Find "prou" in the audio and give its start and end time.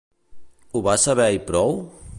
1.51-1.77